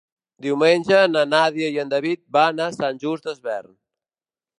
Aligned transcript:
Diumenge 0.43 1.01
na 1.11 1.25
Nàdia 1.33 1.67
i 1.75 1.77
en 1.83 1.91
David 1.91 2.21
van 2.39 2.63
a 2.65 2.71
Sant 2.79 3.03
Just 3.05 3.29
Desvern. 3.29 3.71